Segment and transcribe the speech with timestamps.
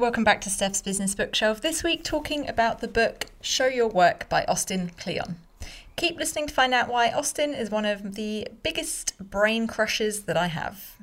[0.00, 1.60] Welcome back to Steph's Business Bookshelf.
[1.60, 5.36] This week, talking about the book Show Your Work by Austin Kleon.
[5.96, 10.38] Keep listening to find out why Austin is one of the biggest brain crushes that
[10.38, 10.96] I have.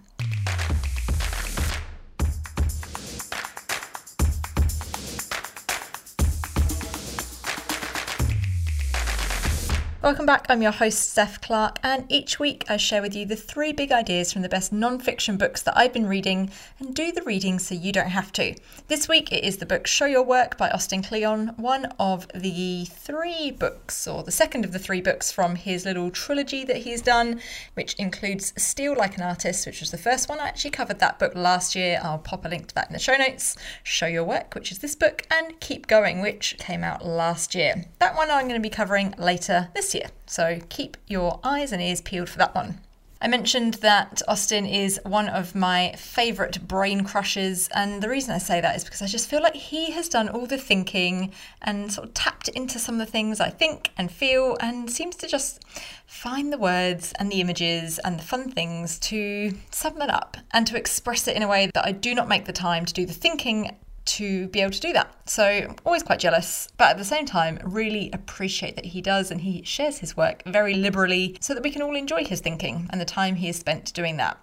[10.08, 10.46] Welcome back.
[10.48, 13.92] I'm your host, Steph Clark, and each week I share with you the three big
[13.92, 16.50] ideas from the best non fiction books that I've been reading
[16.80, 18.56] and do the reading so you don't have to.
[18.88, 22.86] This week it is the book Show Your Work by Austin Kleon, one of the
[22.86, 27.02] three books, or the second of the three books from his little trilogy that he's
[27.02, 27.42] done,
[27.74, 30.40] which includes Steal Like an Artist, which was the first one.
[30.40, 32.00] I actually covered that book last year.
[32.02, 33.58] I'll pop a link to that in the show notes.
[33.84, 37.84] Show Your Work, which is this book, and Keep Going, which came out last year.
[38.00, 40.10] That one I'm going to be covering later this year year.
[40.26, 42.80] So keep your eyes and ears peeled for that one.
[43.20, 48.38] I mentioned that Austin is one of my favourite brain crushes, and the reason I
[48.38, 51.92] say that is because I just feel like he has done all the thinking and
[51.92, 55.28] sort of tapped into some of the things I think and feel, and seems to
[55.28, 55.64] just
[56.06, 60.68] find the words and the images and the fun things to sum it up and
[60.68, 63.08] to express it in a way that I do not make the time to do
[63.08, 63.76] the thinking
[64.08, 65.14] to be able to do that.
[65.30, 69.42] So, always quite jealous, but at the same time, really appreciate that he does and
[69.42, 73.02] he shares his work very liberally so that we can all enjoy his thinking and
[73.02, 74.38] the time he has spent doing that.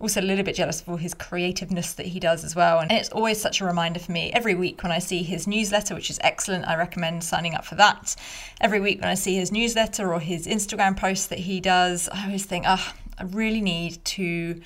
[0.00, 2.80] Also, a little bit jealous of all his creativeness that he does as well.
[2.80, 5.94] And it's always such a reminder for me every week when I see his newsletter,
[5.94, 6.66] which is excellent.
[6.66, 8.16] I recommend signing up for that.
[8.60, 12.26] Every week when I see his newsletter or his Instagram posts that he does, I
[12.26, 14.60] always think, ah, oh, I really need to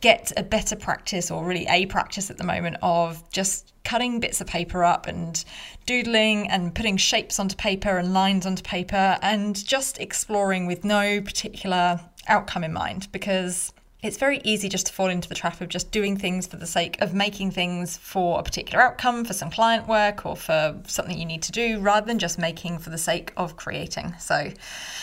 [0.00, 4.40] get a better practice or really a practice at the moment of just cutting bits
[4.40, 5.44] of paper up and
[5.86, 11.20] doodling and putting shapes onto paper and lines onto paper and just exploring with no
[11.20, 15.68] particular outcome in mind because it's very easy just to fall into the trap of
[15.68, 19.50] just doing things for the sake of making things for a particular outcome, for some
[19.50, 22.98] client work, or for something you need to do, rather than just making for the
[22.98, 24.14] sake of creating.
[24.20, 24.52] So,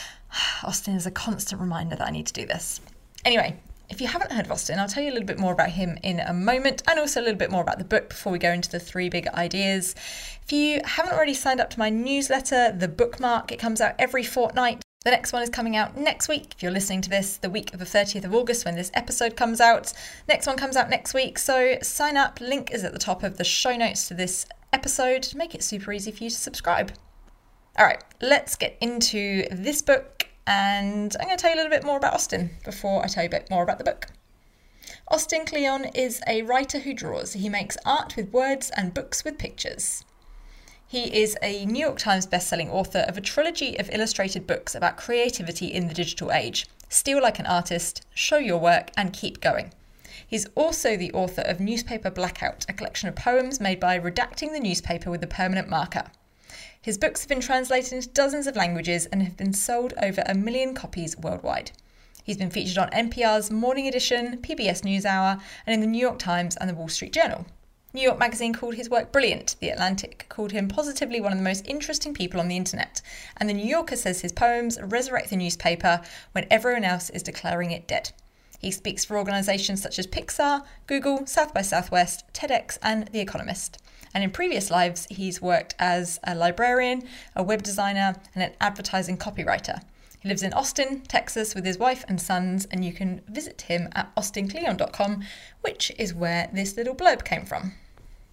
[0.63, 2.79] Austin is a constant reminder that I need to do this.
[3.25, 3.57] Anyway,
[3.89, 5.97] if you haven't heard of Austin, I'll tell you a little bit more about him
[6.03, 8.51] in a moment and also a little bit more about the book before we go
[8.51, 9.95] into the three big ideas.
[10.43, 14.23] If you haven't already signed up to my newsletter, The Bookmark, it comes out every
[14.23, 14.81] fortnight.
[15.03, 16.53] The next one is coming out next week.
[16.55, 19.35] If you're listening to this the week of the 30th of August when this episode
[19.35, 19.93] comes out,
[20.27, 21.37] next one comes out next week.
[21.37, 22.41] So sign up.
[22.41, 25.21] Link is at the top of the show notes to this episode.
[25.23, 26.91] To make it super easy for you to subscribe.
[27.77, 31.75] All right, let's get into this book and I'm going to tell you a little
[31.75, 34.07] bit more about Austin before I tell you a bit more about the book.
[35.07, 37.33] Austin Kleon is a writer who draws.
[37.33, 40.03] He makes art with words and books with pictures.
[40.87, 44.97] He is a New York Times bestselling author of a trilogy of illustrated books about
[44.97, 49.73] creativity in the digital age Steal Like an Artist, Show Your Work, and Keep Going.
[50.27, 54.59] He's also the author of Newspaper Blackout, a collection of poems made by redacting the
[54.59, 56.11] newspaper with a permanent marker.
[56.85, 60.35] His books have been translated into dozens of languages and have been sold over a
[60.35, 61.71] million copies worldwide.
[62.23, 66.55] He's been featured on NPR's Morning Edition, PBS NewsHour, and in the New York Times
[66.57, 67.47] and the Wall Street Journal.
[67.91, 69.55] New York Magazine called his work brilliant.
[69.59, 73.01] The Atlantic called him positively one of the most interesting people on the internet.
[73.37, 76.03] And The New Yorker says his poems resurrect the newspaper
[76.33, 78.11] when everyone else is declaring it dead.
[78.59, 83.79] He speaks for organisations such as Pixar, Google, South by Southwest, TEDx, and The Economist.
[84.15, 87.03] And in previous lives, he's worked as a librarian,
[87.35, 89.81] a web designer, and an advertising copywriter.
[90.21, 93.89] He lives in Austin, Texas, with his wife and sons, and you can visit him
[93.93, 95.23] at austinkleon.com,
[95.61, 97.73] which is where this little blurb came from.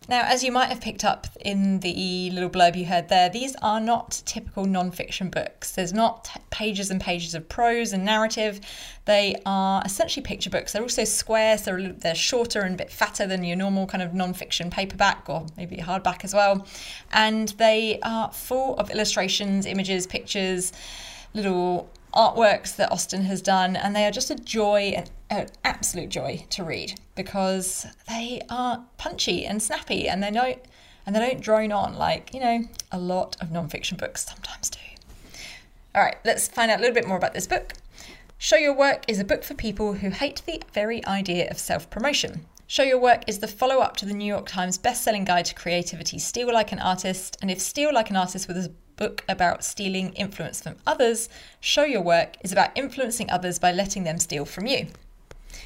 [0.08, 3.54] Now, as you might have picked up in the little blurb you heard there, these
[3.62, 5.72] are not typical non-fiction books.
[5.72, 8.60] There's not pages and pages of prose and narrative.
[9.04, 10.72] They are essentially picture books.
[10.72, 14.02] They're also square, so they're, they're shorter and a bit fatter than your normal kind
[14.02, 16.66] of non-fiction paperback or maybe hardback as well.
[17.12, 20.72] And they are full of illustrations, images, pictures,
[21.32, 26.08] little artworks that Austin has done, and they are just a joy, an, an absolute
[26.08, 30.58] joy to read because they are punchy and snappy, and they don't
[31.04, 34.78] and they don't drone on like you know a lot of non-fiction books sometimes do.
[35.94, 37.74] All right, let's find out a little bit more about this book.
[38.38, 41.88] Show Your Work is a book for people who hate the very idea of self
[41.90, 42.46] promotion.
[42.66, 45.54] Show Your Work is the follow up to the New York Times best-selling guide to
[45.54, 47.36] creativity, Steal Like an Artist.
[47.42, 48.68] And if Steal Like an Artist was
[49.02, 51.28] book about stealing influence from others,
[51.58, 54.86] Show Your Work is about influencing others by letting them steal from you.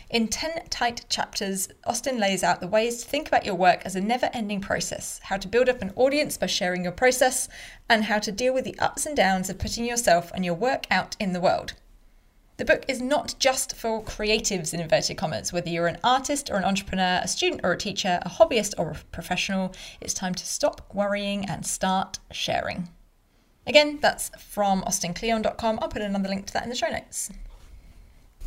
[0.08, 3.94] In 10 tight chapters, Austin lays out the ways to think about your work as
[3.94, 7.46] a never ending process, how to build up an audience by sharing your process,
[7.90, 10.86] and how to deal with the ups and downs of putting yourself and your work
[10.90, 11.74] out in the world.
[12.56, 16.56] The book is not just for creatives in inverted commas, whether you're an artist or
[16.56, 20.46] an entrepreneur, a student or a teacher, a hobbyist or a professional, it's time to
[20.46, 22.88] stop worrying and start sharing.
[23.66, 25.78] Again, that's from austinkleon.com.
[25.82, 27.30] I'll put another link to that in the show notes.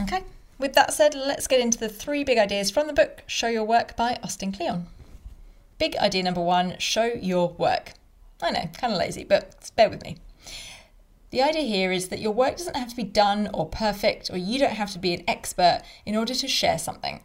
[0.01, 0.23] Okay,
[0.57, 3.65] with that said, let's get into the three big ideas from the book Show Your
[3.65, 4.87] Work by Austin Kleon.
[5.77, 7.93] Big idea number one show your work.
[8.41, 10.17] I know, kind of lazy, but bear with me.
[11.31, 14.37] The idea here is that your work doesn't have to be done or perfect, or
[14.37, 17.21] you don't have to be an expert in order to share something.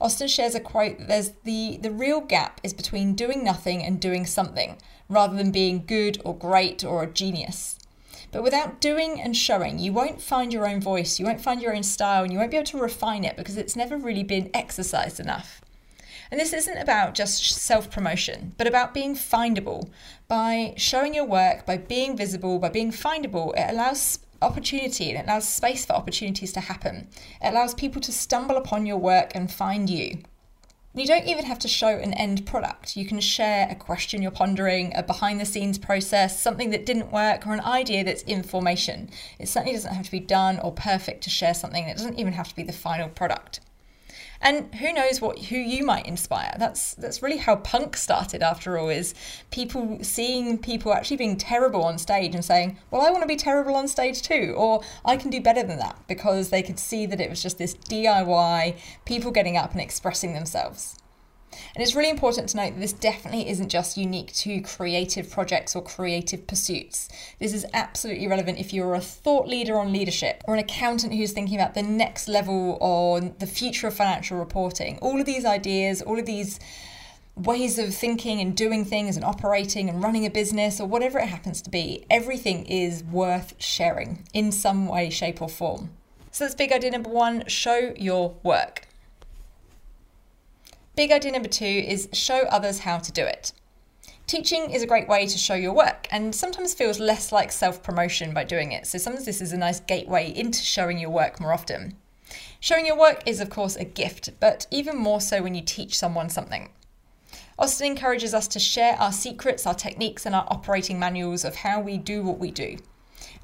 [0.00, 4.00] Austin shares a quote that there's the, the real gap is between doing nothing and
[4.00, 7.78] doing something, rather than being good or great or a genius.
[8.32, 11.74] But without doing and showing, you won't find your own voice, you won't find your
[11.74, 14.50] own style, and you won't be able to refine it because it's never really been
[14.52, 15.60] exercised enough.
[16.30, 19.88] And this isn't about just self promotion, but about being findable.
[20.28, 25.26] By showing your work, by being visible, by being findable, it allows opportunity and it
[25.26, 27.08] allows space for opportunities to happen.
[27.40, 30.18] It allows people to stumble upon your work and find you.
[30.96, 32.96] You don't even have to show an end product.
[32.96, 37.12] You can share a question you're pondering, a behind the scenes process, something that didn't
[37.12, 39.10] work, or an idea that's in formation.
[39.38, 41.86] It certainly doesn't have to be done or perfect to share something.
[41.86, 43.60] It doesn't even have to be the final product.
[44.40, 46.54] And who knows what who you might inspire?
[46.58, 49.14] That's that's really how punk started after all is
[49.50, 53.36] people seeing people actually being terrible on stage and saying, "Well, I want to be
[53.36, 57.06] terrible on stage too," or "I can do better than that" because they could see
[57.06, 60.96] that it was just this DIY people getting up and expressing themselves.
[61.74, 65.76] And it's really important to note that this definitely isn't just unique to creative projects
[65.76, 67.08] or creative pursuits.
[67.38, 71.32] This is absolutely relevant if you're a thought leader on leadership or an accountant who's
[71.32, 74.98] thinking about the next level on the future of financial reporting.
[75.00, 76.58] All of these ideas, all of these
[77.36, 81.28] ways of thinking and doing things and operating and running a business or whatever it
[81.28, 85.90] happens to be, everything is worth sharing in some way, shape, or form.
[86.30, 88.85] So that's big idea number one show your work.
[90.96, 93.52] Big idea number two is show others how to do it.
[94.26, 97.82] Teaching is a great way to show your work and sometimes feels less like self
[97.82, 98.86] promotion by doing it.
[98.86, 101.96] So, sometimes this is a nice gateway into showing your work more often.
[102.60, 105.98] Showing your work is, of course, a gift, but even more so when you teach
[105.98, 106.70] someone something.
[107.58, 111.78] Austin encourages us to share our secrets, our techniques, and our operating manuals of how
[111.78, 112.78] we do what we do.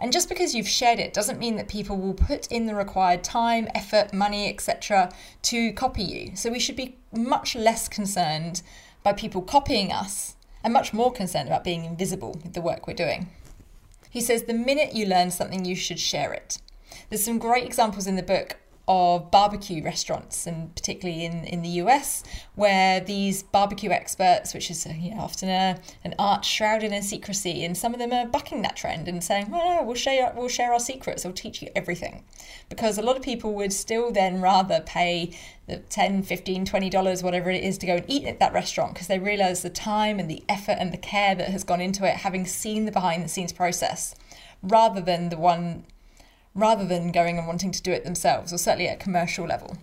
[0.02, 3.22] And just because you've shared it doesn't mean that people will put in the required
[3.22, 5.12] time, effort, money, etc.
[5.42, 6.32] to copy you.
[6.34, 8.62] So we should be much less concerned
[9.04, 10.34] by people copying us
[10.64, 13.28] and much more concerned about being invisible with the work we're doing.
[14.10, 16.58] He says the minute you learn something, you should share it.
[17.08, 18.56] There's some great examples in the book
[18.88, 22.24] of barbecue restaurants, and particularly in, in the US,
[22.56, 27.64] where these barbecue experts, which is you know, often a, an art shrouded in secrecy,
[27.64, 30.48] and some of them are bucking that trend and saying, well, no, we'll share, we'll
[30.48, 32.24] share our secrets, we'll teach you everything.
[32.68, 35.32] Because a lot of people would still then rather pay
[35.66, 38.94] the 10 15 20 dollars whatever it is to go and eat at that restaurant
[38.94, 42.04] because they realize the time and the effort and the care that has gone into
[42.04, 44.16] it having seen the behind the scenes process
[44.62, 45.84] rather than the one
[46.54, 49.78] rather than going and wanting to do it themselves, or certainly at commercial level.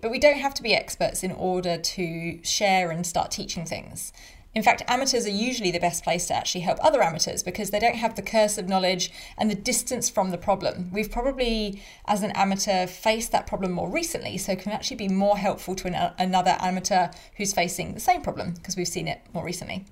[0.00, 4.12] But we don't have to be experts in order to share and start teaching things.
[4.52, 7.78] In fact, amateurs are usually the best place to actually help other amateurs because they
[7.78, 10.90] don't have the curse of knowledge and the distance from the problem.
[10.92, 15.38] We've probably, as an amateur, faced that problem more recently, so can actually be more
[15.38, 19.44] helpful to an, another amateur who's facing the same problem because we've seen it more
[19.44, 19.86] recently.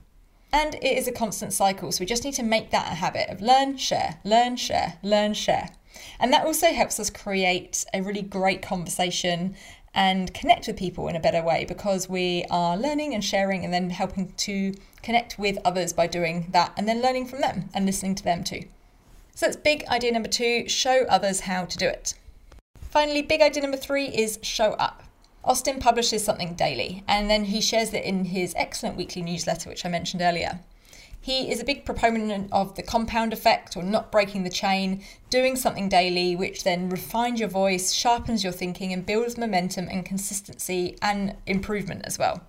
[0.52, 3.28] And it is a constant cycle, so we just need to make that a habit
[3.28, 5.68] of learn, share, learn, share, learn, share.
[6.18, 9.54] And that also helps us create a really great conversation
[9.94, 13.72] and connect with people in a better way because we are learning and sharing and
[13.72, 17.86] then helping to connect with others by doing that and then learning from them and
[17.86, 18.62] listening to them too.
[19.34, 22.14] So that's big idea number two show others how to do it.
[22.80, 25.02] Finally, big idea number three is show up.
[25.44, 29.84] Austin publishes something daily and then he shares it in his excellent weekly newsletter, which
[29.84, 30.60] I mentioned earlier.
[31.20, 35.56] He is a big proponent of the compound effect or not breaking the chain, doing
[35.56, 40.96] something daily, which then refines your voice, sharpens your thinking, and builds momentum and consistency
[41.02, 42.42] and improvement as well.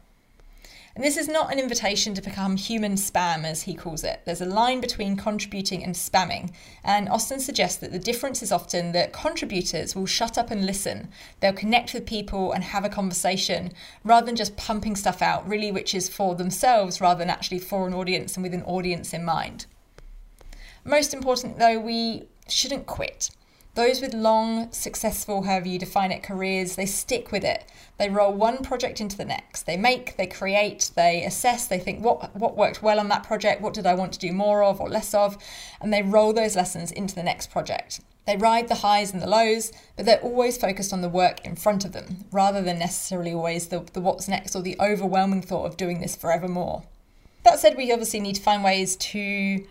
[0.99, 4.19] And this is not an invitation to become human spam, as he calls it.
[4.25, 6.51] There's a line between contributing and spamming.
[6.83, 11.07] And Austin suggests that the difference is often that contributors will shut up and listen.
[11.39, 13.71] They'll connect with people and have a conversation
[14.03, 17.87] rather than just pumping stuff out, really, which is for themselves rather than actually for
[17.87, 19.67] an audience and with an audience in mind.
[20.83, 23.29] Most important, though, we shouldn't quit.
[23.75, 27.65] Those with long, successful, however you define it, careers, they stick with it.
[27.97, 29.63] They roll one project into the next.
[29.63, 33.61] They make, they create, they assess, they think what what worked well on that project,
[33.61, 35.37] what did I want to do more of or less of,
[35.79, 38.01] and they roll those lessons into the next project.
[38.25, 41.55] They ride the highs and the lows, but they're always focused on the work in
[41.55, 45.65] front of them, rather than necessarily always the, the what's next or the overwhelming thought
[45.65, 46.83] of doing this forevermore.
[47.43, 49.65] That said, we obviously need to find ways to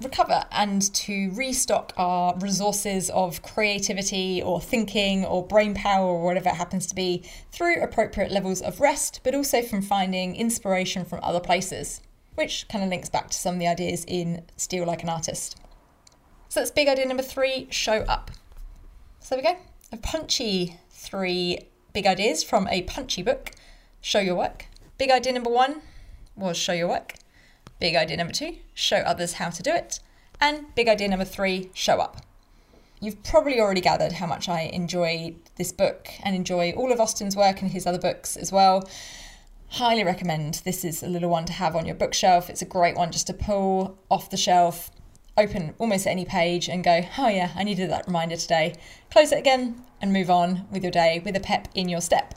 [0.00, 6.50] recover and to restock our resources of creativity or thinking or brain power or whatever
[6.50, 11.20] it happens to be through appropriate levels of rest, but also from finding inspiration from
[11.22, 12.02] other places,
[12.34, 15.56] which kind of links back to some of the ideas in Steal Like an Artist.
[16.48, 18.30] So that's big idea number three show up.
[19.20, 19.60] So there we go.
[19.92, 21.60] A punchy three
[21.92, 23.52] big ideas from a punchy book.
[24.00, 24.66] Show your work.
[24.98, 25.82] Big idea number one
[26.36, 27.14] was show your work.
[27.78, 30.00] Big idea number two, show others how to do it.
[30.40, 32.22] And big idea number three, show up.
[33.00, 37.36] You've probably already gathered how much I enjoy this book and enjoy all of Austin's
[37.36, 38.88] work and his other books as well.
[39.68, 40.62] Highly recommend.
[40.64, 42.48] This is a little one to have on your bookshelf.
[42.48, 44.90] It's a great one just to pull off the shelf,
[45.36, 48.74] open almost any page and go, oh yeah, I needed that reminder today.
[49.10, 52.34] Close it again and move on with your day with a pep in your step.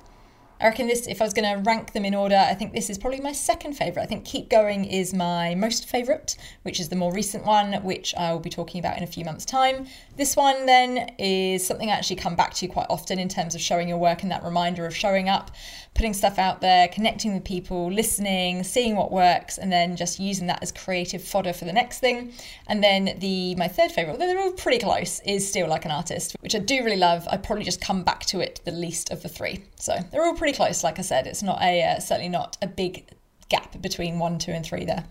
[0.62, 2.90] I reckon this, if I was going to rank them in order, I think this
[2.90, 4.04] is probably my second favourite.
[4.04, 8.14] I think Keep Going is my most favourite, which is the more recent one, which
[8.16, 9.88] I will be talking about in a few months' time.
[10.18, 13.62] This one then is something I actually come back to quite often in terms of
[13.62, 15.52] showing your work and that reminder of showing up,
[15.94, 20.48] putting stuff out there, connecting with people, listening, seeing what works, and then just using
[20.48, 22.34] that as creative fodder for the next thing.
[22.68, 25.92] And then the my third favourite, although they're all pretty close, is Steal Like an
[25.92, 27.28] Artist, which I do really love.
[27.32, 29.64] I probably just come back to it the least of the three.
[29.78, 30.84] So they're all pretty pretty close.
[30.84, 33.06] Like I said, it's not a uh, certainly not a big
[33.50, 35.06] gap between one, two, and three there.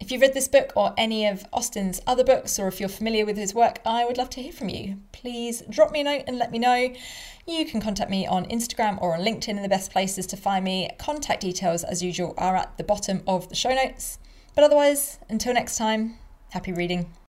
[0.00, 3.26] If you've read this book or any of Austin's other books, or if you're familiar
[3.26, 4.96] with his work, I would love to hear from you.
[5.12, 6.92] Please drop me a note and let me know.
[7.46, 10.64] You can contact me on Instagram or on LinkedIn, and the best places to find
[10.64, 10.90] me.
[10.98, 14.18] Contact details, as usual, are at the bottom of the show notes.
[14.54, 16.18] But otherwise, until next time,
[16.50, 17.12] happy reading.